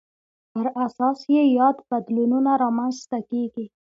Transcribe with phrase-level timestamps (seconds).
[0.51, 3.65] پر اساس یې یاد بدلونونه رامنځته کېږي.